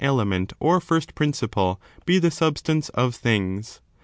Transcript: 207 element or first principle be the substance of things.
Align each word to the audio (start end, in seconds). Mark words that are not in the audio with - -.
207 0.03 0.17
element 0.25 0.53
or 0.59 0.79
first 0.81 1.13
principle 1.13 1.79
be 2.07 2.17
the 2.17 2.31
substance 2.31 2.89
of 2.89 3.13
things. 3.13 3.81